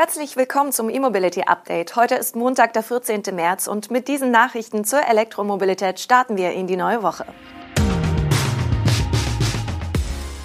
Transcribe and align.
Herzlich 0.00 0.36
willkommen 0.36 0.70
zum 0.70 0.90
E-Mobility 0.90 1.42
Update. 1.42 1.96
Heute 1.96 2.14
ist 2.14 2.36
Montag, 2.36 2.72
der 2.72 2.84
14. 2.84 3.20
März 3.32 3.66
und 3.66 3.90
mit 3.90 4.06
diesen 4.06 4.30
Nachrichten 4.30 4.84
zur 4.84 5.04
Elektromobilität 5.04 5.98
starten 5.98 6.36
wir 6.36 6.52
in 6.52 6.68
die 6.68 6.76
neue 6.76 7.02
Woche. 7.02 7.26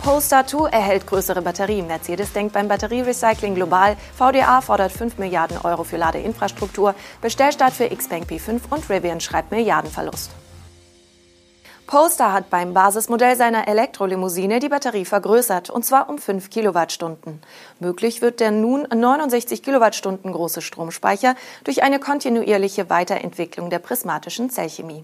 Polestar 0.01 0.47
2 0.47 0.69
erhält 0.69 1.05
größere 1.05 1.43
Batterie. 1.43 1.83
Mercedes 1.83 2.33
denkt 2.33 2.53
beim 2.53 2.67
Batterierecycling 2.67 3.53
global. 3.53 3.95
VDA 4.17 4.59
fordert 4.61 4.91
5 4.91 5.19
Milliarden 5.19 5.59
Euro 5.59 5.83
für 5.83 5.97
Ladeinfrastruktur. 5.97 6.95
Bestellstart 7.21 7.73
für 7.73 7.87
Xpeng 7.87 8.23
P5 8.23 8.59
und 8.71 8.89
Rivian 8.89 9.21
schreibt 9.21 9.51
Milliardenverlust. 9.51 10.31
Polestar 11.85 12.31
hat 12.31 12.49
beim 12.49 12.73
Basismodell 12.73 13.35
seiner 13.35 13.67
Elektrolimousine 13.67 14.59
die 14.59 14.69
Batterie 14.69 15.05
vergrößert, 15.05 15.69
und 15.69 15.83
zwar 15.83 16.09
um 16.09 16.17
5 16.17 16.49
Kilowattstunden. 16.49 17.41
Möglich 17.79 18.21
wird 18.21 18.39
der 18.39 18.51
nun 18.51 18.87
69 18.89 19.61
Kilowattstunden 19.61 20.31
große 20.31 20.61
Stromspeicher 20.61 21.35
durch 21.63 21.83
eine 21.83 21.99
kontinuierliche 21.99 22.89
Weiterentwicklung 22.89 23.69
der 23.69 23.79
prismatischen 23.79 24.49
Zellchemie. 24.49 25.03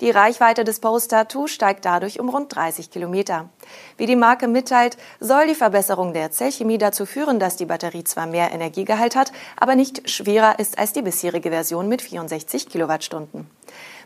Die 0.00 0.10
Reichweite 0.10 0.64
des 0.64 0.80
2 0.80 1.46
steigt 1.46 1.84
dadurch 1.84 2.20
um 2.20 2.28
rund 2.28 2.54
30 2.54 2.90
Kilometer. 2.90 3.48
Wie 3.96 4.06
die 4.06 4.16
Marke 4.16 4.48
mitteilt, 4.48 4.96
soll 5.20 5.46
die 5.46 5.54
Verbesserung 5.54 6.12
der 6.12 6.30
Zellchemie 6.30 6.78
dazu 6.78 7.06
führen, 7.06 7.38
dass 7.38 7.56
die 7.56 7.66
Batterie 7.66 8.04
zwar 8.04 8.26
mehr 8.26 8.52
Energiegehalt 8.52 9.16
hat, 9.16 9.32
aber 9.56 9.76
nicht 9.76 10.08
schwerer 10.10 10.58
ist 10.58 10.78
als 10.78 10.92
die 10.92 11.02
bisherige 11.02 11.50
Version 11.50 11.88
mit 11.88 12.02
64 12.02 12.68
Kilowattstunden. 12.68 13.48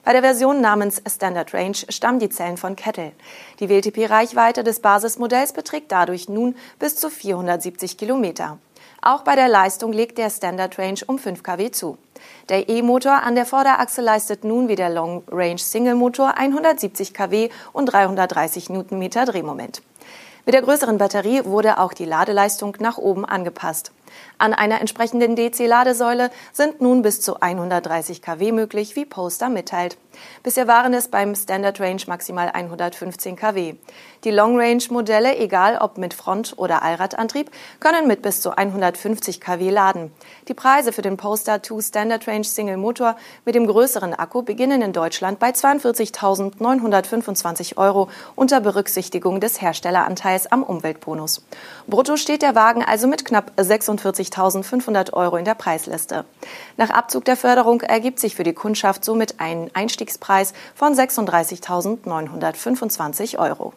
Bei 0.05 0.13
der 0.13 0.23
Version 0.23 0.61
namens 0.61 1.03
Standard 1.07 1.53
Range 1.53 1.77
stammen 1.89 2.19
die 2.19 2.29
Zellen 2.29 2.57
von 2.57 2.77
Kettle. 2.77 3.13
Die 3.61 3.69
WLTP-Reichweite 3.69 4.65
des 4.65 4.81
Basismodells 4.81 5.53
beträgt 5.53 5.93
dadurch 5.93 6.29
nun 6.29 6.57
bis 6.79 6.97
zu 6.97 7.11
470 7.11 7.99
Kilometer. 7.99 8.59
Auch 9.09 9.23
bei 9.23 9.37
der 9.37 9.49
Leistung 9.49 9.95
legt 9.95 10.19
der 10.19 10.29
Standard 10.29 10.79
Range 10.79 11.01
um 11.07 11.19
5 11.19 11.43
kW 11.43 11.71
zu. 11.71 11.97
Der 12.51 12.69
E-Motor 12.69 13.23
an 13.23 13.37
der 13.37 13.47
Vorderachse 13.47 14.03
leistet 14.03 14.45
nun 14.45 14.69
wie 14.69 14.75
der 14.75 14.91
Long 14.91 15.23
Range 15.31 15.57
Single 15.57 15.95
Motor 15.95 16.37
170 16.37 17.15
kW 17.15 17.49
und 17.73 17.87
330 17.87 18.69
Newtonmeter 18.69 19.25
Drehmoment. 19.25 19.81
Mit 20.45 20.55
der 20.55 20.61
größeren 20.61 20.99
Batterie 20.99 21.47
wurde 21.47 21.79
auch 21.79 21.95
die 21.95 22.05
Ladeleistung 22.05 22.77
nach 22.81 22.99
oben 22.99 23.25
angepasst. 23.25 23.93
An 24.37 24.53
einer 24.53 24.79
entsprechenden 24.79 25.37
DC-Ladesäule 25.37 26.31
sind 26.53 26.83
nun 26.83 27.01
bis 27.01 27.23
zu 27.23 27.41
130 27.41 28.21
kW 28.21 28.53
möglich, 28.53 28.95
wie 28.95 29.07
Poster 29.07 29.49
mitteilt. 29.49 29.97
Bisher 30.43 30.67
waren 30.67 30.95
es 30.95 31.09
beim 31.09 31.35
Standard 31.35 31.81
Range 31.81 32.03
maximal 32.07 32.51
115 32.51 33.37
kW. 33.37 33.75
Die 34.25 34.31
Long 34.31 34.59
Range 34.59 34.83
Modelle, 34.91 35.39
egal 35.39 35.79
ob 35.81 35.99
mit 35.99 36.15
Front- 36.15 36.55
oder 36.57 36.83
Allradantrieb, 36.83 37.51
können 37.81 38.09
mit 38.09 38.23
bis 38.23 38.41
zu 38.41 38.57
150 38.57 39.41
kW 39.41 39.71
laden. 39.71 40.13
Die 40.49 40.55
Preise 40.55 40.93
für 40.93 41.03
den 41.03 41.17
Polestar 41.17 41.63
2 41.63 41.81
Standard 41.81 42.27
Range 42.27 42.45
Single 42.45 42.77
Motor 42.77 43.17
mit 43.45 43.55
dem 43.55 43.67
größeren 43.67 44.15
Akku 44.15 44.43
beginnen 44.43 44.83
in 44.83 44.93
Deutschland 44.93 45.39
bei 45.39 45.51
42.925 45.51 47.77
Euro 47.77 48.09
unter 48.35 48.61
Berücksichtigung 48.61 49.41
des 49.41 49.61
Herstelleranteils 49.61 50.51
am 50.51 50.63
Umweltbonus. 50.63 51.45
Brutto 51.87 52.17
steht 52.17 52.43
der 52.43 52.55
Wagen 52.55 52.83
also 52.83 53.07
mit 53.07 53.25
knapp 53.25 53.53
46.500 53.57 55.13
Euro 55.13 55.37
in 55.37 55.45
der 55.45 55.55
Preisliste. 55.55 56.25
Nach 56.77 56.91
Abzug 56.91 57.25
der 57.25 57.37
Förderung 57.37 57.83
ergibt 57.83 58.21
sich 58.21 58.35
für 58.35 58.45
die 58.45 58.53
Kundschaft 58.53 59.05
somit 59.05 59.37
ein 59.39 59.71
Einstieg 59.75 60.08
Einstiegspreis 60.09 60.55
von 60.75 60.95
36.925 60.95 63.39
Euro. 63.39 63.75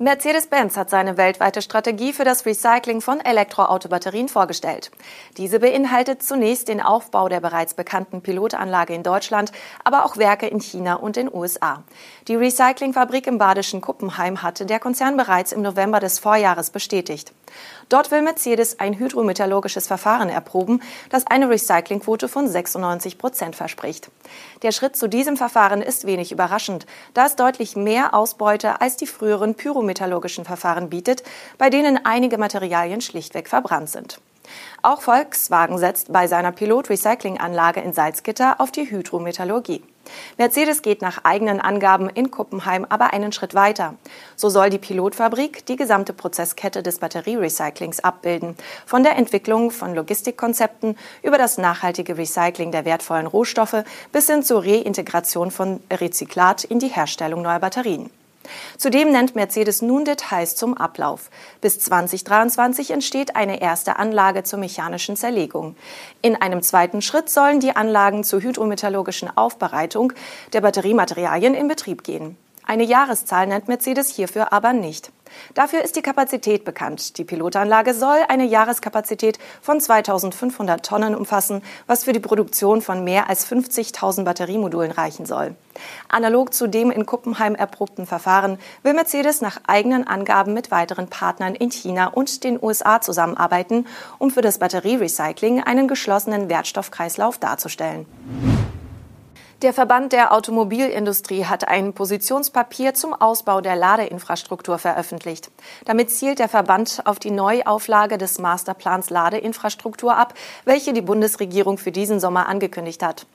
Mercedes-Benz 0.00 0.76
hat 0.76 0.90
seine 0.90 1.16
weltweite 1.16 1.60
Strategie 1.60 2.12
für 2.12 2.22
das 2.22 2.46
Recycling 2.46 3.00
von 3.00 3.18
Elektroautobatterien 3.18 4.28
vorgestellt. 4.28 4.92
Diese 5.36 5.58
beinhaltet 5.58 6.22
zunächst 6.22 6.68
den 6.68 6.80
Aufbau 6.80 7.28
der 7.28 7.40
bereits 7.40 7.74
bekannten 7.74 8.22
Pilotanlage 8.22 8.94
in 8.94 9.02
Deutschland, 9.02 9.50
aber 9.82 10.04
auch 10.04 10.16
Werke 10.16 10.46
in 10.46 10.60
China 10.60 10.94
und 10.94 11.16
den 11.16 11.28
USA. 11.34 11.82
Die 12.28 12.36
Recyclingfabrik 12.36 13.26
im 13.26 13.38
badischen 13.38 13.80
Kuppenheim 13.80 14.42
hatte 14.42 14.66
der 14.66 14.78
Konzern 14.78 15.16
bereits 15.16 15.50
im 15.50 15.62
November 15.62 15.98
des 15.98 16.20
Vorjahres 16.20 16.70
bestätigt. 16.70 17.32
Dort 17.88 18.10
will 18.10 18.22
Mercedes 18.22 18.80
ein 18.80 18.98
hydrometallurgisches 18.98 19.86
Verfahren 19.86 20.28
erproben, 20.28 20.82
das 21.10 21.26
eine 21.26 21.48
Recyclingquote 21.48 22.28
von 22.28 22.48
96 22.48 23.18
Prozent 23.18 23.56
verspricht. 23.56 24.10
Der 24.62 24.72
Schritt 24.72 24.96
zu 24.96 25.08
diesem 25.08 25.36
Verfahren 25.36 25.82
ist 25.82 26.06
wenig 26.06 26.32
überraschend, 26.32 26.86
da 27.14 27.26
es 27.26 27.36
deutlich 27.36 27.76
mehr 27.76 28.14
Ausbeute 28.14 28.80
als 28.80 28.96
die 28.96 29.06
früheren 29.06 29.54
pyrometallurgischen 29.54 30.44
Verfahren 30.44 30.90
bietet, 30.90 31.22
bei 31.56 31.70
denen 31.70 32.04
einige 32.04 32.38
Materialien 32.38 33.00
schlichtweg 33.00 33.48
verbrannt 33.48 33.90
sind. 33.90 34.20
Auch 34.82 35.02
Volkswagen 35.02 35.78
setzt 35.78 36.12
bei 36.12 36.26
seiner 36.26 36.52
Pilot-Recycling-Anlage 36.52 37.80
in 37.80 37.92
Salzgitter 37.92 38.60
auf 38.60 38.70
die 38.70 38.90
Hydrometallurgie. 38.90 39.82
Mercedes 40.36 40.82
geht 40.82 41.02
nach 41.02 41.24
eigenen 41.24 41.60
Angaben 41.60 42.08
in 42.08 42.30
Kuppenheim 42.30 42.86
aber 42.88 43.12
einen 43.12 43.32
Schritt 43.32 43.54
weiter. 43.54 43.94
So 44.36 44.48
soll 44.48 44.70
die 44.70 44.78
Pilotfabrik 44.78 45.66
die 45.66 45.76
gesamte 45.76 46.12
Prozesskette 46.12 46.82
des 46.82 46.98
Batterierecyclings 46.98 48.00
abbilden, 48.00 48.56
von 48.86 49.02
der 49.02 49.16
Entwicklung 49.16 49.70
von 49.70 49.94
Logistikkonzepten 49.94 50.96
über 51.22 51.38
das 51.38 51.58
nachhaltige 51.58 52.16
Recycling 52.18 52.72
der 52.72 52.84
wertvollen 52.84 53.26
Rohstoffe 53.26 53.84
bis 54.12 54.26
hin 54.26 54.42
zur 54.42 54.64
Reintegration 54.64 55.50
von 55.50 55.80
Rezyklat 55.90 56.64
in 56.64 56.78
die 56.78 56.88
Herstellung 56.88 57.42
neuer 57.42 57.58
Batterien. 57.58 58.10
Zudem 58.76 59.10
nennt 59.10 59.34
Mercedes 59.34 59.82
nun 59.82 60.04
Details 60.04 60.56
zum 60.56 60.76
Ablauf. 60.76 61.30
Bis 61.60 61.80
2023 61.80 62.90
entsteht 62.90 63.36
eine 63.36 63.60
erste 63.60 63.96
Anlage 63.96 64.42
zur 64.44 64.58
mechanischen 64.58 65.16
Zerlegung. 65.16 65.76
In 66.22 66.36
einem 66.36 66.62
zweiten 66.62 67.02
Schritt 67.02 67.28
sollen 67.28 67.60
die 67.60 67.76
Anlagen 67.76 68.24
zur 68.24 68.40
hydrometallurgischen 68.40 69.36
Aufbereitung 69.36 70.12
der 70.52 70.60
Batteriematerialien 70.60 71.54
in 71.54 71.68
Betrieb 71.68 72.04
gehen. 72.04 72.36
Eine 72.68 72.84
Jahreszahl 72.84 73.46
nennt 73.46 73.66
Mercedes 73.66 74.10
hierfür 74.10 74.52
aber 74.52 74.74
nicht. 74.74 75.10
Dafür 75.54 75.82
ist 75.82 75.96
die 75.96 76.02
Kapazität 76.02 76.66
bekannt. 76.66 77.16
Die 77.16 77.24
Pilotanlage 77.24 77.94
soll 77.94 78.18
eine 78.28 78.44
Jahreskapazität 78.44 79.38
von 79.62 79.80
2500 79.80 80.84
Tonnen 80.84 81.14
umfassen, 81.14 81.62
was 81.86 82.04
für 82.04 82.12
die 82.12 82.20
Produktion 82.20 82.82
von 82.82 83.04
mehr 83.04 83.30
als 83.30 83.50
50.000 83.50 84.24
Batteriemodulen 84.24 84.90
reichen 84.90 85.24
soll. 85.24 85.54
Analog 86.08 86.52
zu 86.52 86.66
dem 86.66 86.90
in 86.90 87.06
Kuppenheim 87.06 87.54
erprobten 87.54 88.06
Verfahren 88.06 88.58
will 88.82 88.92
Mercedes 88.92 89.40
nach 89.40 89.62
eigenen 89.66 90.06
Angaben 90.06 90.52
mit 90.52 90.70
weiteren 90.70 91.08
Partnern 91.08 91.54
in 91.54 91.70
China 91.70 92.08
und 92.08 92.44
den 92.44 92.62
USA 92.62 93.00
zusammenarbeiten, 93.00 93.86
um 94.18 94.30
für 94.30 94.42
das 94.42 94.58
Batterierecycling 94.58 95.62
einen 95.62 95.88
geschlossenen 95.88 96.50
Wertstoffkreislauf 96.50 97.38
darzustellen. 97.38 98.04
Der 99.60 99.72
Verband 99.72 100.12
der 100.12 100.32
Automobilindustrie 100.32 101.44
hat 101.44 101.66
ein 101.66 101.92
Positionspapier 101.92 102.94
zum 102.94 103.12
Ausbau 103.12 103.60
der 103.60 103.74
Ladeinfrastruktur 103.74 104.78
veröffentlicht. 104.78 105.50
Damit 105.84 106.12
zielt 106.12 106.38
der 106.38 106.48
Verband 106.48 107.02
auf 107.06 107.18
die 107.18 107.32
Neuauflage 107.32 108.18
des 108.18 108.38
Masterplans 108.38 109.10
Ladeinfrastruktur 109.10 110.16
ab, 110.16 110.34
welche 110.64 110.92
die 110.92 111.00
Bundesregierung 111.00 111.76
für 111.76 111.90
diesen 111.90 112.20
Sommer 112.20 112.48
angekündigt 112.48 113.02
hat. 113.02 113.26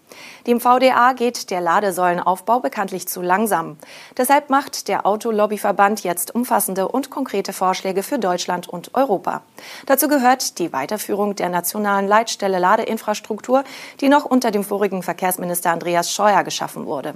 Dem 0.48 0.62
VDA 0.62 1.12
geht 1.12 1.50
der 1.50 1.60
Ladesäulenaufbau 1.60 2.62
bekanntlich 2.62 3.08
zu 3.08 3.22
langsam. 3.22 3.78
Deshalb 4.16 4.50
macht 4.50 4.88
der 4.88 5.06
Autolobbyverband 5.06 6.04
jetzt 6.04 6.34
umfassende 6.34 6.88
und 6.88 7.10
konkrete 7.10 7.52
Vorschläge 7.52 8.04
für 8.04 8.20
Deutschland 8.20 8.70
und 8.70 8.96
Europa. 8.96 9.42
Dazu 9.88 10.08
gehört 10.08 10.60
die 10.60 10.72
Weiterführung 10.72 11.36
der 11.36 11.50
nationalen 11.50 12.08
Leitstelle 12.08 12.60
Ladeinfrastruktur, 12.60 13.66
die 14.00 14.08
noch 14.08 14.24
unter 14.24 14.52
dem 14.52 14.64
vorigen 14.64 15.04
Verkehrsminister 15.04 15.72
Andreas 15.72 16.13
Scheuer 16.14 16.44
geschaffen 16.44 16.86
wurde. 16.86 17.16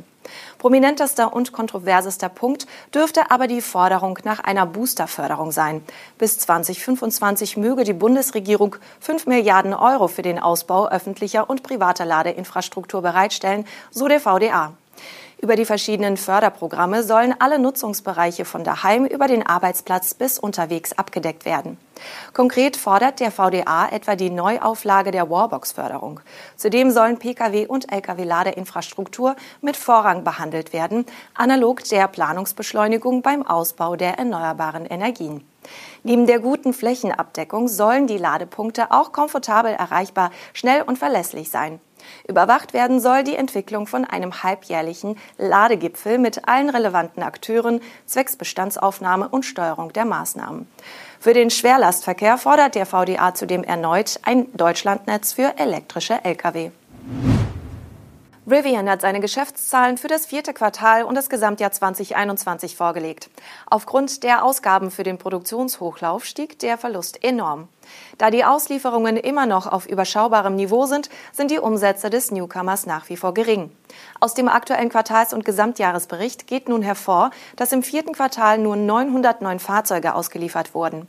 Prominentester 0.57 1.33
und 1.33 1.51
kontroversester 1.51 2.29
Punkt 2.29 2.67
dürfte 2.93 3.31
aber 3.31 3.47
die 3.47 3.61
Forderung 3.61 4.19
nach 4.23 4.39
einer 4.39 4.65
Boosterförderung 4.65 5.51
sein. 5.51 5.83
Bis 6.17 6.37
2025 6.39 7.57
möge 7.57 7.83
die 7.83 7.93
Bundesregierung 7.93 8.75
5 8.99 9.27
Milliarden 9.27 9.73
Euro 9.73 10.07
für 10.07 10.21
den 10.21 10.39
Ausbau 10.39 10.89
öffentlicher 10.89 11.49
und 11.49 11.63
privater 11.63 12.05
Ladeinfrastruktur 12.05 13.01
bereitstellen, 13.01 13.65
so 13.91 14.07
der 14.07 14.19
VDA. 14.19 14.73
Über 15.39 15.55
die 15.55 15.65
verschiedenen 15.65 16.17
Förderprogramme 16.17 17.03
sollen 17.03 17.35
alle 17.37 17.59
Nutzungsbereiche 17.59 18.43
von 18.43 18.63
daheim 18.63 19.05
über 19.05 19.27
den 19.27 19.45
Arbeitsplatz 19.45 20.15
bis 20.15 20.39
unterwegs 20.39 20.93
abgedeckt 20.93 21.45
werden. 21.45 21.77
Konkret 22.33 22.75
fordert 22.75 23.19
der 23.19 23.31
VDA 23.31 23.87
etwa 23.89 24.15
die 24.15 24.31
Neuauflage 24.31 25.11
der 25.11 25.29
Warbox-Förderung. 25.29 26.21
Zudem 26.55 26.89
sollen 26.89 27.19
Pkw- 27.19 27.67
und 27.67 27.91
Lkw-Ladeinfrastruktur 27.91 29.35
mit 29.61 29.77
Vorrang 29.77 30.23
behandelt 30.23 30.73
werden, 30.73 31.05
analog 31.35 31.83
der 31.83 32.07
Planungsbeschleunigung 32.07 33.21
beim 33.21 33.45
Ausbau 33.45 33.95
der 33.95 34.17
erneuerbaren 34.17 34.87
Energien. 34.87 35.43
Neben 36.01 36.25
der 36.25 36.39
guten 36.39 36.73
Flächenabdeckung 36.73 37.67
sollen 37.67 38.07
die 38.07 38.17
Ladepunkte 38.17 38.89
auch 38.91 39.11
komfortabel 39.11 39.73
erreichbar, 39.73 40.31
schnell 40.53 40.81
und 40.81 40.97
verlässlich 40.97 41.51
sein. 41.51 41.79
Überwacht 42.27 42.73
werden 42.73 42.99
soll 42.99 43.23
die 43.23 43.35
Entwicklung 43.35 43.87
von 43.87 44.05
einem 44.05 44.43
halbjährlichen 44.43 45.17
Ladegipfel 45.37 46.17
mit 46.17 46.47
allen 46.47 46.69
relevanten 46.69 47.23
Akteuren 47.23 47.81
zwecks 48.05 48.35
Bestandsaufnahme 48.35 49.29
und 49.29 49.43
Steuerung 49.43 49.93
der 49.93 50.05
Maßnahmen. 50.05 50.67
Für 51.19 51.33
den 51.33 51.49
Schwerlastverkehr 51.49 52.37
fordert 52.37 52.75
der 52.75 52.85
VDA 52.85 53.33
zudem 53.33 53.63
erneut 53.63 54.19
ein 54.23 54.47
Deutschlandnetz 54.53 55.33
für 55.33 55.57
elektrische 55.57 56.23
Lkw. 56.23 56.71
Rivian 58.49 58.89
hat 58.89 59.01
seine 59.01 59.19
Geschäftszahlen 59.19 59.97
für 59.97 60.07
das 60.07 60.25
vierte 60.25 60.53
Quartal 60.53 61.03
und 61.03 61.15
das 61.15 61.29
Gesamtjahr 61.29 61.73
2021 61.73 62.77
vorgelegt. 62.77 63.29
Aufgrund 63.65 64.23
der 64.23 64.45
Ausgaben 64.45 64.89
für 64.89 65.03
den 65.03 65.17
Produktionshochlauf 65.17 66.23
stieg 66.23 66.57
der 66.59 66.77
Verlust 66.77 67.25
enorm. 67.25 67.67
Da 68.17 68.31
die 68.31 68.45
Auslieferungen 68.45 69.17
immer 69.17 69.47
noch 69.47 69.67
auf 69.67 69.85
überschaubarem 69.85 70.55
Niveau 70.55 70.85
sind, 70.85 71.09
sind 71.33 71.51
die 71.51 71.59
Umsätze 71.59 72.09
des 72.09 72.31
Newcomers 72.31 72.85
nach 72.85 73.09
wie 73.09 73.17
vor 73.17 73.33
gering. 73.33 73.69
Aus 74.21 74.33
dem 74.33 74.47
aktuellen 74.47 74.87
Quartals- 74.87 75.33
und 75.33 75.43
Gesamtjahresbericht 75.43 76.47
geht 76.47 76.69
nun 76.69 76.83
hervor, 76.83 77.31
dass 77.57 77.73
im 77.73 77.83
vierten 77.83 78.13
Quartal 78.13 78.59
nur 78.59 78.77
909 78.77 79.59
Fahrzeuge 79.59 80.15
ausgeliefert 80.15 80.73
wurden. 80.73 81.05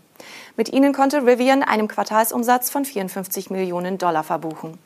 Mit 0.56 0.72
ihnen 0.72 0.92
konnte 0.92 1.24
Rivian 1.26 1.62
einen 1.62 1.88
Quartalsumsatz 1.88 2.70
von 2.70 2.84
54 2.84 3.50
Millionen 3.50 3.98
Dollar 3.98 4.24
verbuchen. 4.24 4.78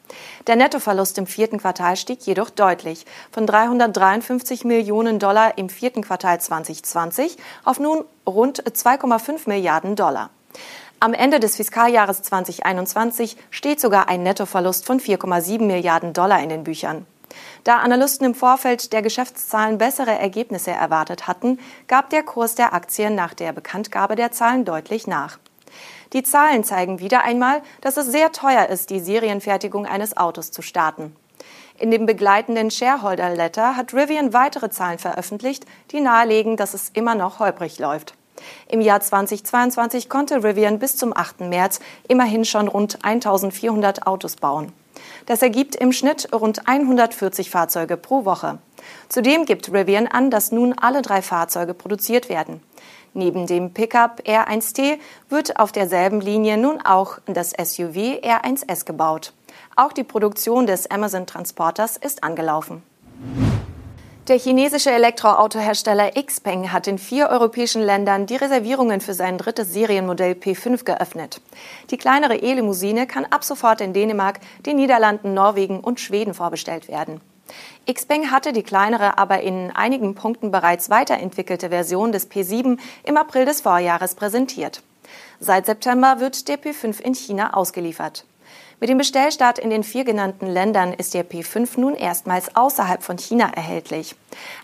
Der 0.46 0.56
Nettoverlust 0.56 1.18
im 1.18 1.26
vierten 1.26 1.58
Quartal 1.58 1.96
stieg 1.96 2.20
jedoch 2.22 2.50
deutlich 2.50 3.06
von 3.30 3.46
353 3.46 4.64
Millionen 4.64 5.18
Dollar 5.18 5.56
im 5.58 5.68
vierten 5.68 6.02
Quartal 6.02 6.40
2020 6.40 7.36
auf 7.64 7.80
nun 7.80 8.04
rund 8.26 8.62
2,5 8.62 9.48
Milliarden 9.48 9.96
Dollar. 9.96 10.30
Am 11.00 11.14
Ende 11.14 11.40
des 11.40 11.56
Fiskaljahres 11.56 12.22
2021 12.22 13.36
steht 13.50 13.80
sogar 13.80 14.08
ein 14.08 14.22
Nettoverlust 14.22 14.86
von 14.86 15.00
4,7 15.00 15.62
Milliarden 15.62 16.12
Dollar 16.12 16.40
in 16.42 16.48
den 16.48 16.62
Büchern. 16.62 17.06
Da 17.64 17.78
Analysten 17.78 18.26
im 18.26 18.34
Vorfeld 18.34 18.92
der 18.92 19.02
Geschäftszahlen 19.02 19.78
bessere 19.78 20.18
Ergebnisse 20.18 20.70
erwartet 20.70 21.26
hatten, 21.26 21.58
gab 21.88 22.10
der 22.10 22.22
Kurs 22.22 22.54
der 22.54 22.74
Aktien 22.74 23.14
nach 23.14 23.34
der 23.34 23.52
Bekanntgabe 23.52 24.16
der 24.16 24.32
Zahlen 24.32 24.64
deutlich 24.64 25.06
nach. 25.06 25.38
Die 26.12 26.22
Zahlen 26.22 26.64
zeigen 26.64 27.00
wieder 27.00 27.24
einmal, 27.24 27.62
dass 27.80 27.96
es 27.96 28.06
sehr 28.06 28.32
teuer 28.32 28.68
ist, 28.68 28.90
die 28.90 29.00
Serienfertigung 29.00 29.86
eines 29.86 30.16
Autos 30.16 30.50
zu 30.50 30.60
starten. 30.60 31.16
In 31.78 31.90
dem 31.90 32.06
begleitenden 32.06 32.70
Shareholder 32.70 33.34
Letter 33.34 33.76
hat 33.76 33.94
Rivian 33.94 34.32
weitere 34.32 34.70
Zahlen 34.70 34.98
veröffentlicht, 34.98 35.64
die 35.90 36.00
nahelegen, 36.00 36.56
dass 36.56 36.74
es 36.74 36.90
immer 36.90 37.14
noch 37.14 37.38
holprig 37.38 37.78
läuft. 37.78 38.14
Im 38.68 38.80
Jahr 38.80 39.00
2022 39.00 40.08
konnte 40.08 40.44
Rivian 40.44 40.78
bis 40.78 40.96
zum 40.96 41.16
8. 41.16 41.40
März 41.40 41.80
immerhin 42.08 42.44
schon 42.44 42.68
rund 42.68 43.04
1400 43.04 44.06
Autos 44.06 44.36
bauen. 44.36 44.72
Das 45.26 45.42
ergibt 45.42 45.76
im 45.76 45.92
Schnitt 45.92 46.28
rund 46.32 46.66
140 46.68 47.50
Fahrzeuge 47.50 47.96
pro 47.96 48.24
Woche. 48.24 48.58
Zudem 49.08 49.44
gibt 49.44 49.72
Rivian 49.72 50.06
an, 50.06 50.30
dass 50.30 50.52
nun 50.52 50.74
alle 50.76 51.02
drei 51.02 51.22
Fahrzeuge 51.22 51.74
produziert 51.74 52.28
werden. 52.28 52.62
Neben 53.14 53.46
dem 53.46 53.74
Pickup 53.74 54.22
R1T 54.26 54.98
wird 55.28 55.58
auf 55.58 55.70
derselben 55.70 56.20
Linie 56.20 56.56
nun 56.56 56.80
auch 56.80 57.18
das 57.26 57.50
SUV 57.50 58.20
R1S 58.22 58.86
gebaut. 58.86 59.34
Auch 59.76 59.92
die 59.92 60.04
Produktion 60.04 60.66
des 60.66 60.90
Amazon 60.90 61.26
Transporters 61.26 61.96
ist 61.96 62.24
angelaufen. 62.24 62.82
Der 64.28 64.38
chinesische 64.38 64.92
Elektroautohersteller 64.92 66.12
Xpeng 66.12 66.70
hat 66.70 66.86
in 66.86 66.98
vier 66.98 67.28
europäischen 67.28 67.82
Ländern 67.82 68.26
die 68.26 68.36
Reservierungen 68.36 69.00
für 69.00 69.14
sein 69.14 69.36
drittes 69.36 69.72
Serienmodell 69.72 70.34
P5 70.34 70.84
geöffnet. 70.84 71.40
Die 71.90 71.96
kleinere 71.96 72.36
E-Limousine 72.36 73.08
kann 73.08 73.24
ab 73.24 73.42
sofort 73.42 73.80
in 73.80 73.92
Dänemark, 73.92 74.38
den 74.64 74.76
Niederlanden, 74.76 75.34
Norwegen 75.34 75.80
und 75.80 75.98
Schweden 75.98 76.34
vorbestellt 76.34 76.86
werden. 76.86 77.20
Xpeng 77.92 78.30
hatte 78.30 78.52
die 78.52 78.62
kleinere, 78.62 79.18
aber 79.18 79.40
in 79.40 79.72
einigen 79.72 80.14
Punkten 80.14 80.52
bereits 80.52 80.88
weiterentwickelte 80.88 81.70
Version 81.70 82.12
des 82.12 82.30
P7 82.30 82.78
im 83.02 83.16
April 83.16 83.44
des 83.44 83.60
Vorjahres 83.60 84.14
präsentiert. 84.14 84.84
Seit 85.40 85.66
September 85.66 86.20
wird 86.20 86.46
der 86.46 86.62
P5 86.62 87.00
in 87.00 87.16
China 87.16 87.54
ausgeliefert. 87.54 88.24
Mit 88.82 88.88
dem 88.88 88.98
Bestellstart 88.98 89.60
in 89.60 89.70
den 89.70 89.84
vier 89.84 90.02
genannten 90.02 90.46
Ländern 90.46 90.92
ist 90.92 91.14
der 91.14 91.24
P5 91.24 91.78
nun 91.78 91.94
erstmals 91.94 92.56
außerhalb 92.56 93.02
von 93.02 93.16
China 93.16 93.48
erhältlich. 93.54 94.16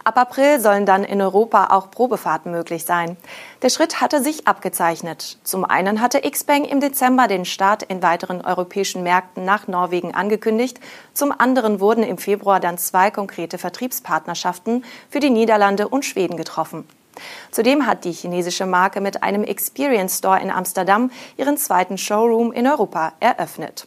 Ab 0.03 0.17
April 0.19 0.59
sollen 0.59 0.87
dann 0.87 1.05
in 1.05 1.23
Europa 1.23 1.69
auch 1.71 1.93
Probefahrten 1.93 2.51
möglich 2.51 2.85
sein. 2.85 3.17
Der 3.63 3.71
Schritt 3.71 4.01
hatte 4.01 4.21
sich 4.21 4.49
abgezeichnet. 4.49 5.39
Zum 5.45 5.65
einen 5.65 6.01
hatte 6.01 6.21
Xpeng 6.21 6.65
im 6.65 6.81
Dezember 6.81 7.29
den 7.29 7.45
Start 7.45 7.85
in 7.85 8.03
weiteren 8.03 8.41
europäischen 8.41 9.05
Märkten 9.05 9.45
nach 9.45 9.69
Norwegen 9.69 10.13
angekündigt. 10.15 10.81
Zum 11.15 11.33
anderen 11.39 11.79
wurden 11.79 12.03
im 12.03 12.19
Februar 12.19 12.59
dann 12.59 12.77
zwei 12.77 13.13
konkrete 13.13 13.57
Vertriebspartnerschaften 13.57 14.85
für 15.11 15.21
die 15.21 15.31
Niederlande 15.31 15.87
und 15.87 16.05
Schweden 16.05 16.37
getroffen. 16.37 16.89
Zudem 17.51 17.87
hat 17.87 18.05
die 18.05 18.13
chinesische 18.13 18.67
Marke 18.67 19.01
mit 19.01 19.23
einem 19.23 19.45
Experience 19.45 20.19
Store 20.19 20.41
in 20.41 20.51
Amsterdam 20.51 21.11
ihren 21.37 21.57
zweiten 21.57 21.99
Showroom 21.99 22.53
in 22.53 22.67
Europa 22.67 23.13
eröffnet. 23.21 23.87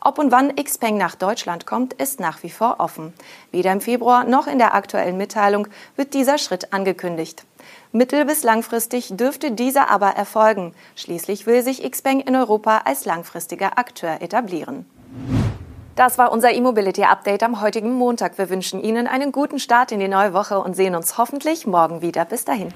Ob 0.00 0.18
und 0.18 0.32
wann 0.32 0.54
Xpeng 0.56 0.96
nach 0.96 1.14
Deutschland 1.14 1.66
kommt, 1.66 1.92
ist 1.94 2.20
nach 2.20 2.42
wie 2.42 2.50
vor 2.50 2.76
offen. 2.78 3.12
Weder 3.52 3.72
im 3.72 3.80
Februar 3.80 4.24
noch 4.24 4.46
in 4.46 4.58
der 4.58 4.74
aktuellen 4.74 5.16
Mitteilung 5.16 5.68
wird 5.96 6.14
dieser 6.14 6.38
Schritt 6.38 6.72
angekündigt. 6.72 7.44
Mittel- 7.92 8.24
bis 8.24 8.42
langfristig 8.42 9.16
dürfte 9.16 9.52
dieser 9.52 9.90
aber 9.90 10.10
erfolgen. 10.10 10.74
Schließlich 10.96 11.46
will 11.46 11.62
sich 11.62 11.88
Xpeng 11.90 12.20
in 12.20 12.36
Europa 12.36 12.82
als 12.84 13.04
langfristiger 13.04 13.78
Akteur 13.78 14.20
etablieren. 14.20 14.86
Das 15.98 16.16
war 16.16 16.30
unser 16.30 16.52
E-Mobility 16.52 17.02
Update 17.02 17.42
am 17.42 17.60
heutigen 17.60 17.92
Montag. 17.92 18.38
Wir 18.38 18.50
wünschen 18.50 18.80
Ihnen 18.80 19.08
einen 19.08 19.32
guten 19.32 19.58
Start 19.58 19.90
in 19.90 19.98
die 19.98 20.06
neue 20.06 20.32
Woche 20.32 20.60
und 20.60 20.76
sehen 20.76 20.94
uns 20.94 21.18
hoffentlich 21.18 21.66
morgen 21.66 22.02
wieder. 22.02 22.24
Bis 22.24 22.44
dahin. 22.44 22.72